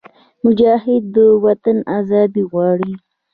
مجاهد 0.43 1.03
د 1.15 1.17
وطن 1.45 1.77
ازادي 1.99 2.43
غواړي. 2.51 2.93